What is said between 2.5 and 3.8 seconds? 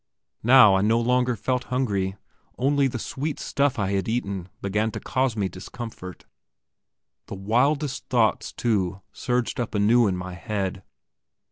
only the sweet stuff